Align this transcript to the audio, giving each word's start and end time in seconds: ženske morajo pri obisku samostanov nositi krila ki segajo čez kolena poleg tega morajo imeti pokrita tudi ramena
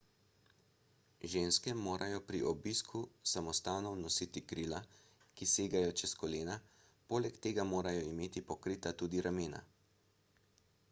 ženske 1.31 1.73
morajo 1.79 2.21
pri 2.29 2.39
obisku 2.51 3.01
samostanov 3.31 3.97
nositi 4.05 4.41
krila 4.53 4.79
ki 5.41 5.47
segajo 5.51 5.91
čez 6.01 6.13
kolena 6.23 6.55
poleg 7.13 7.37
tega 7.47 7.67
morajo 7.73 8.01
imeti 8.15 8.43
pokrita 8.53 8.95
tudi 9.03 9.21
ramena 9.29 9.61